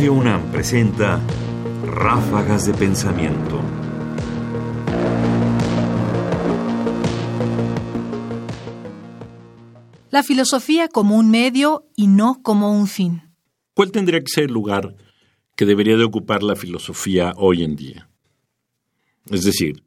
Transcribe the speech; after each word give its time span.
Radio 0.00 0.14
UNAM 0.14 0.50
presenta 0.50 1.20
Ráfagas 1.84 2.64
de 2.64 2.72
Pensamiento. 2.72 3.60
La 10.10 10.22
filosofía 10.22 10.88
como 10.88 11.16
un 11.16 11.30
medio 11.30 11.84
y 11.96 12.06
no 12.06 12.40
como 12.42 12.72
un 12.72 12.86
fin. 12.86 13.24
¿Cuál 13.74 13.92
tendría 13.92 14.20
que 14.20 14.30
ser 14.32 14.44
el 14.44 14.54
lugar 14.54 14.96
que 15.54 15.66
debería 15.66 15.98
de 15.98 16.04
ocupar 16.04 16.42
la 16.42 16.56
filosofía 16.56 17.34
hoy 17.36 17.62
en 17.62 17.76
día? 17.76 18.08
Es 19.28 19.44
decir, 19.44 19.82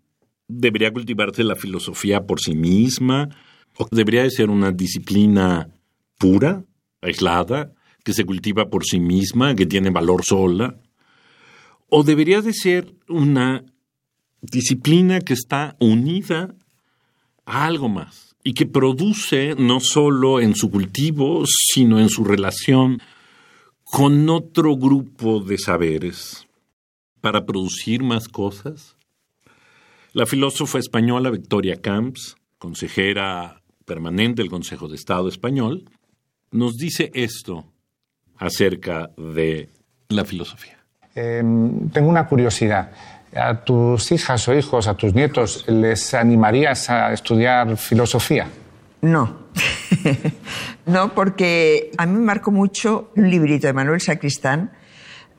¿debería 0.48 0.94
cultivarse 0.94 1.44
la 1.44 1.56
filosofía 1.56 2.28
por 2.28 2.40
sí 2.40 2.54
misma? 2.54 3.30
¿O 3.80 3.88
debería 3.90 4.22
de 4.22 4.30
ser 4.30 4.52
una 4.52 4.72
disciplina 4.72 5.72
pura, 6.20 6.64
aislada, 7.02 7.74
que 8.04 8.14
se 8.14 8.26
cultiva 8.26 8.70
por 8.70 8.86
sí 8.86 9.00
misma, 9.00 9.56
que 9.56 9.66
tiene 9.66 9.90
valor 9.90 10.24
sola? 10.24 10.76
¿O 11.90 12.04
debería 12.04 12.42
de 12.42 12.54
ser 12.54 12.94
una 13.08 13.64
disciplina 14.42 15.22
que 15.22 15.34
está 15.34 15.76
unida 15.80 16.54
a 17.46 17.66
algo 17.66 17.90
más 17.90 18.36
y 18.44 18.54
que 18.54 18.66
produce 18.66 19.56
no 19.58 19.80
solo 19.80 20.42
en 20.42 20.56
su 20.56 20.70
cultivo, 20.70 21.44
sino 21.46 22.00
en 22.00 22.10
su 22.10 22.26
relación 22.26 23.02
con 23.84 24.30
otro 24.30 24.76
grupo 24.76 25.40
de 25.40 25.58
saberes 25.58 26.48
para 27.22 27.46
producir 27.46 28.04
más 28.04 28.28
cosas? 28.28 28.98
La 30.12 30.26
filósofa 30.26 30.78
española 30.78 31.32
Victoria 31.32 31.82
Camps, 31.82 32.36
consejera 32.58 33.62
permanente 33.86 34.42
del 34.42 34.52
Consejo 34.52 34.88
de 34.88 34.96
Estado 34.96 35.28
español, 35.30 35.86
nos 36.52 36.76
dice 36.76 37.12
esto 37.14 37.73
acerca 38.38 39.10
de 39.18 39.70
la 40.10 40.26
filosofía. 40.26 40.78
Em, 41.16 41.90
tengo 41.90 42.10
una 42.10 42.28
curiosidad. 42.28 42.92
¿A 43.36 43.64
tus 43.64 44.12
hijas 44.12 44.48
o 44.48 44.54
hijos, 44.54 44.88
a 44.88 44.96
tus 44.96 45.14
nietos, 45.14 45.66
les 45.68 46.14
animarías 46.14 46.90
a 46.90 47.14
estudiar 47.14 47.78
filosofía? 47.78 48.48
No. 49.02 49.44
no, 50.86 51.14
porque 51.14 51.92
a 51.98 52.06
mí 52.06 52.14
me 52.14 52.26
marcó 52.26 52.52
mucho 52.52 53.12
un 53.16 53.30
librito 53.30 53.68
de 53.68 53.74
Manuel 53.74 54.02
Sacristán 54.02 54.72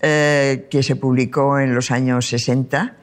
eh, 0.01 0.67
que 0.71 0.83
se 0.83 0.97
publicó 0.97 1.59
en 1.59 1.75
los 1.75 1.91
años 1.91 2.27
60, 2.29 2.97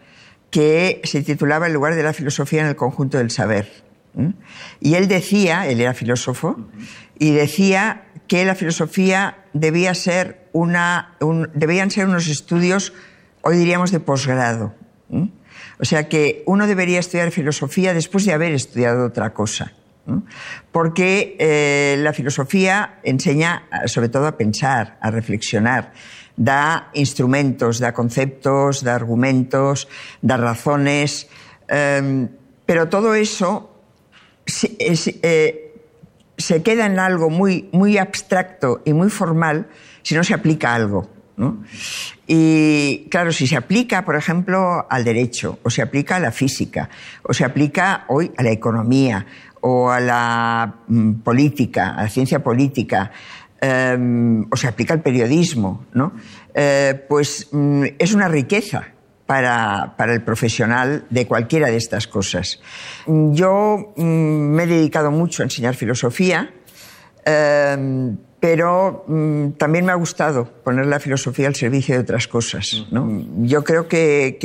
que 0.50 1.02
se 1.03 1.23
titulaba 1.23 1.67
El 1.67 1.73
lugar 1.73 1.95
de 1.95 2.03
la 2.03 2.14
filosofía 2.14 2.61
en 2.61 2.67
el 2.67 2.76
conjunto 2.76 3.17
del 3.17 3.31
saber. 3.31 3.72
Y 4.81 4.95
él 4.95 5.08
decía, 5.08 5.67
él 5.67 5.80
era 5.80 5.94
filósofo, 5.94 6.59
y 7.17 7.31
decía 7.31 8.03
que 8.31 8.45
la 8.45 8.55
filosofía 8.55 9.43
debía 9.51 9.93
ser 9.93 10.47
una, 10.53 11.17
debían 11.53 11.91
ser 11.91 12.05
unos 12.07 12.29
estudios, 12.29 12.93
hoy 13.41 13.57
diríamos, 13.57 13.91
de 13.91 13.99
posgrado. 13.99 14.73
O 15.77 15.83
sea 15.83 16.07
que 16.07 16.41
uno 16.45 16.65
debería 16.65 16.99
estudiar 16.99 17.31
filosofía 17.31 17.93
después 17.93 18.23
de 18.23 18.31
haber 18.31 18.53
estudiado 18.53 19.05
otra 19.05 19.33
cosa. 19.33 19.73
Porque 20.71 21.35
eh, 21.39 21.97
la 21.99 22.13
filosofía 22.13 22.99
enseña 23.03 23.67
sobre 23.87 24.07
todo 24.07 24.27
a 24.27 24.37
pensar, 24.37 24.97
a 25.02 25.11
reflexionar, 25.11 25.91
da 26.37 26.87
instrumentos, 26.93 27.79
da 27.79 27.91
conceptos, 27.91 28.81
da 28.81 28.95
argumentos, 28.95 29.89
da 30.21 30.37
razones, 30.37 31.27
em, 31.67 32.29
pero 32.65 32.87
todo 32.87 33.13
eso 33.13 33.75
eh, 34.63 35.61
se 36.42 36.64
queda 36.64 36.86
en 36.86 37.00
algo 37.00 37.30
muy, 37.30 37.70
muy 37.72 37.97
abstracto 37.97 38.81
y 38.86 38.94
muy 38.94 39.09
formal 39.09 39.67
si 40.02 40.16
no 40.16 40.23
se 40.23 40.34
aplica 40.34 40.73
algo. 40.73 41.09
Y 42.28 43.08
claro, 43.09 43.32
si 43.32 43.48
se 43.48 43.55
aplica, 43.55 44.05
por 44.05 44.15
ejemplo, 44.15 44.86
al 44.89 45.04
derecho, 45.04 45.60
o 45.64 45.70
se 45.70 45.82
aplica 45.82 46.17
a 46.17 46.20
la 46.20 46.32
física, 46.32 46.89
o 47.23 47.33
se 47.33 47.43
aplica 47.43 48.05
hoy 48.10 48.32
a 48.38 48.43
la 48.43 48.52
economía, 48.52 49.26
o 49.61 49.89
a 49.89 49.99
la 49.99 50.76
mm, 50.88 51.14
política, 51.21 51.95
a 51.95 52.04
la 52.04 52.10
ciencia 52.10 52.44
política, 52.44 53.11
em, 53.60 54.45
o 54.52 54.55
se 54.55 54.67
aplica 54.67 54.94
al 54.94 55.02
periodismo, 55.02 55.86
¿no? 55.94 56.14
Eh, 56.54 57.05
pues 57.08 57.48
mm, 57.52 57.86
es 57.98 58.14
una 58.14 58.27
riqueza 58.27 58.88
para, 59.31 60.14
el 60.14 60.23
profesional 60.23 61.05
de 61.09 61.25
cualquiera 61.25 61.67
de 61.67 61.77
estas 61.77 62.05
cosas. 62.05 62.59
Yo 63.08 63.93
mm, 63.95 64.03
me 64.03 64.64
he 64.64 64.67
dedicado 64.67 65.09
mucho 65.09 65.42
a 65.42 65.45
enseñar 65.45 65.73
filosofía, 65.73 66.53
em, 67.23 68.17
pero 68.41 69.05
mm, 69.08 69.52
también 69.52 69.86
me 69.86 69.93
ha 69.93 69.95
gustado 69.95 70.52
poner 70.65 70.86
la 70.87 70.99
filosofía 70.99 71.47
al 71.47 71.55
servicio 71.55 71.95
de 71.95 72.02
otras 72.02 72.27
cosas. 72.27 72.86
Yo 73.37 73.64
creo 73.64 73.87
que, 73.87 74.37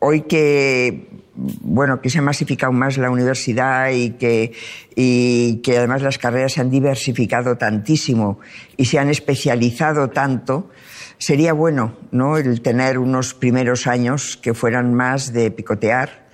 hoy 0.00 0.22
que 0.22 1.17
bueno, 1.38 2.00
que 2.00 2.10
se 2.10 2.18
ha 2.18 2.22
masificado 2.22 2.72
más 2.72 2.98
la 2.98 3.10
universidad 3.10 3.90
y 3.90 4.10
que, 4.10 4.52
y 4.96 5.58
que 5.62 5.78
además 5.78 6.02
las 6.02 6.18
carreras 6.18 6.54
se 6.54 6.60
han 6.60 6.70
diversificado 6.70 7.56
tantísimo 7.56 8.40
y 8.76 8.86
se 8.86 8.98
han 8.98 9.08
especializado 9.08 10.10
tanto, 10.10 10.70
sería 11.18 11.52
bueno 11.52 11.96
¿no? 12.10 12.38
el 12.38 12.60
tener 12.60 12.98
unos 12.98 13.34
primeros 13.34 13.86
años 13.86 14.36
que 14.36 14.52
fueran 14.52 14.94
más 14.94 15.32
de 15.32 15.52
picotear 15.52 16.26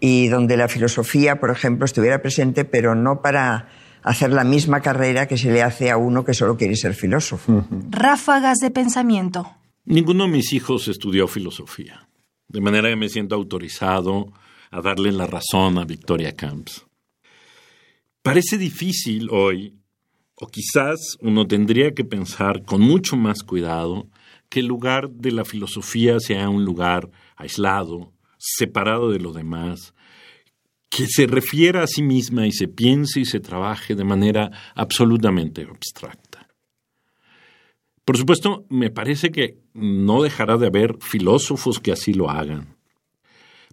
y 0.00 0.28
donde 0.28 0.56
la 0.56 0.68
filosofía, 0.68 1.40
por 1.40 1.50
ejemplo, 1.50 1.84
estuviera 1.84 2.22
presente, 2.22 2.64
pero 2.64 2.94
no 2.94 3.22
para 3.22 3.68
hacer 4.02 4.30
la 4.30 4.44
misma 4.44 4.80
carrera 4.80 5.26
que 5.26 5.36
se 5.36 5.50
le 5.50 5.62
hace 5.62 5.90
a 5.90 5.96
uno 5.96 6.24
que 6.24 6.34
solo 6.34 6.56
quiere 6.56 6.76
ser 6.76 6.94
filósofo. 6.94 7.66
Ráfagas 7.90 8.58
de 8.58 8.70
pensamiento. 8.70 9.50
Ninguno 9.84 10.24
de 10.24 10.30
mis 10.30 10.52
hijos 10.52 10.86
estudió 10.86 11.26
filosofía, 11.26 12.06
de 12.48 12.60
manera 12.60 12.88
que 12.88 12.96
me 12.96 13.08
siento 13.08 13.34
autorizado 13.34 14.32
a 14.74 14.80
darle 14.80 15.12
la 15.12 15.28
razón 15.28 15.78
a 15.78 15.84
Victoria 15.84 16.34
Camps. 16.34 16.84
Parece 18.22 18.58
difícil 18.58 19.28
hoy, 19.30 19.78
o 20.34 20.48
quizás 20.48 21.16
uno 21.20 21.46
tendría 21.46 21.94
que 21.94 22.04
pensar 22.04 22.64
con 22.64 22.80
mucho 22.80 23.16
más 23.16 23.44
cuidado, 23.44 24.08
que 24.48 24.60
el 24.60 24.66
lugar 24.66 25.10
de 25.10 25.30
la 25.30 25.44
filosofía 25.44 26.18
sea 26.18 26.48
un 26.48 26.64
lugar 26.64 27.08
aislado, 27.36 28.12
separado 28.36 29.12
de 29.12 29.20
lo 29.20 29.32
demás, 29.32 29.94
que 30.90 31.06
se 31.06 31.28
refiera 31.28 31.84
a 31.84 31.86
sí 31.86 32.02
misma 32.02 32.48
y 32.48 32.52
se 32.52 32.66
piense 32.66 33.20
y 33.20 33.26
se 33.26 33.38
trabaje 33.38 33.94
de 33.94 34.04
manera 34.04 34.50
absolutamente 34.74 35.62
abstracta. 35.62 36.48
Por 38.04 38.18
supuesto, 38.18 38.66
me 38.68 38.90
parece 38.90 39.30
que 39.30 39.60
no 39.72 40.22
dejará 40.22 40.58
de 40.58 40.66
haber 40.66 40.96
filósofos 41.00 41.78
que 41.78 41.92
así 41.92 42.12
lo 42.12 42.28
hagan. 42.28 42.73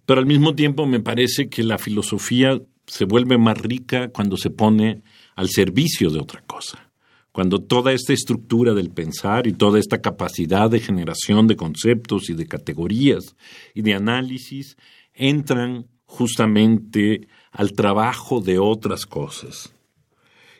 Pero 0.06 0.20
al 0.20 0.26
mismo 0.26 0.54
tiempo 0.54 0.86
me 0.86 1.00
parece 1.00 1.48
que 1.48 1.62
la 1.62 1.78
filosofía 1.78 2.60
se 2.86 3.04
vuelve 3.04 3.38
más 3.38 3.58
rica 3.58 4.08
cuando 4.08 4.36
se 4.36 4.50
pone 4.50 5.02
al 5.36 5.48
servicio 5.48 6.10
de 6.10 6.20
otra 6.20 6.42
cosa 6.42 6.92
cuando 7.32 7.62
toda 7.62 7.92
esta 7.92 8.12
estructura 8.12 8.74
del 8.74 8.90
pensar 8.90 9.46
y 9.46 9.54
toda 9.54 9.80
esta 9.80 10.02
capacidad 10.02 10.70
de 10.70 10.80
generación 10.80 11.48
de 11.48 11.56
conceptos 11.56 12.28
y 12.28 12.34
de 12.34 12.46
categorías 12.46 13.34
y 13.74 13.80
de 13.82 13.94
análisis 13.94 14.76
entran 15.14 15.86
justamente 16.04 17.26
al 17.50 17.72
trabajo 17.72 18.42
de 18.42 18.58
otras 18.58 19.06
cosas. 19.06 19.72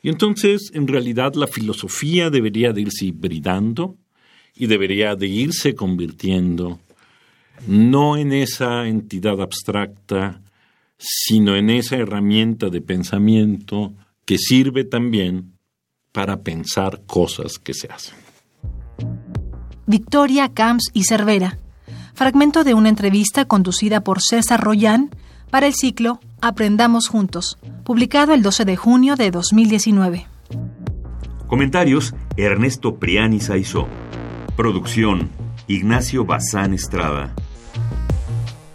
Y 0.02 0.08
entonces, 0.08 0.70
en 0.72 0.88
realidad, 0.88 1.34
la 1.34 1.46
filosofía 1.46 2.30
debería 2.30 2.72
de 2.72 2.80
irse 2.80 3.04
hibridando 3.04 3.98
y 4.54 4.66
debería 4.66 5.14
de 5.14 5.28
irse 5.28 5.74
convirtiendo 5.74 6.80
no 7.66 8.16
en 8.16 8.32
esa 8.32 8.86
entidad 8.86 9.40
abstracta, 9.40 10.40
sino 10.98 11.56
en 11.56 11.70
esa 11.70 11.96
herramienta 11.96 12.68
de 12.68 12.80
pensamiento 12.80 13.92
que 14.24 14.38
sirve 14.38 14.84
también 14.84 15.52
para 16.12 16.42
pensar 16.42 17.02
cosas 17.06 17.58
que 17.58 17.74
se 17.74 17.88
hacen. 17.88 18.14
Victoria 19.86 20.52
Camps 20.52 20.90
y 20.92 21.04
Cervera. 21.04 21.58
Fragmento 22.14 22.62
de 22.62 22.74
una 22.74 22.88
entrevista 22.88 23.46
conducida 23.46 24.02
por 24.02 24.20
César 24.20 24.60
Royán 24.60 25.10
para 25.50 25.66
el 25.66 25.74
ciclo 25.74 26.20
Aprendamos 26.40 27.08
Juntos, 27.08 27.58
publicado 27.84 28.34
el 28.34 28.42
12 28.42 28.64
de 28.64 28.76
junio 28.76 29.16
de 29.16 29.30
2019. 29.30 30.26
Comentarios: 31.46 32.14
Ernesto 32.36 32.96
Priani 32.96 33.40
Saizó. 33.40 33.86
Producción: 34.56 35.30
Ignacio 35.66 36.24
Bazán 36.24 36.74
Estrada. 36.74 37.34